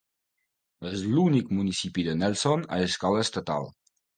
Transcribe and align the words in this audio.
És 0.91 1.03
l'únic 1.17 1.53
municipi 1.59 2.07
de 2.09 2.17
Nelson 2.25 2.67
a 2.79 2.83
escala 2.89 3.25
estatal. 3.29 3.71